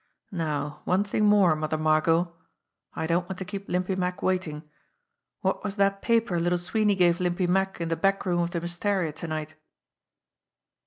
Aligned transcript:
Now, 0.31 0.81
one 0.85 1.03
thing 1.03 1.25
more, 1.25 1.55
Mother 1.55 1.77
Margot 1.77 2.33
I 2.95 3.05
don't 3.05 3.29
want 3.29 3.37
to 3.37 3.45
keep 3.45 3.69
Limpy 3.69 3.95
Mack 3.95 4.23
waiting! 4.23 4.67
What 5.41 5.63
was 5.63 5.75
that 5.75 6.01
paper 6.01 6.39
Little 6.39 6.57
Sweeney 6.57 6.95
gave 6.95 7.19
Limpy 7.19 7.45
Mack 7.45 7.79
in 7.79 7.89
the 7.89 7.95
back 7.95 8.25
room 8.25 8.39
of 8.39 8.49
the 8.49 8.59
Wistaria 8.61 9.13
to 9.13 9.27
night?" 9.27 9.53